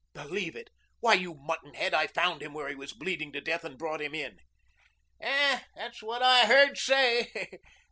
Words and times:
"Believe 0.15 0.55
it! 0.55 0.71
Why, 0.99 1.13
you 1.13 1.35
muttonhead, 1.35 1.93
I 1.93 2.07
found 2.07 2.41
him 2.41 2.55
where 2.55 2.67
he 2.69 2.73
was 2.73 2.91
bleeding 2.91 3.31
to 3.33 3.39
death 3.39 3.63
and 3.63 3.77
brought 3.77 4.01
him 4.01 4.15
in." 4.15 4.39
"That's 5.19 6.01
what 6.01 6.23
I 6.23 6.47
heard 6.47 6.75
say. 6.79 7.31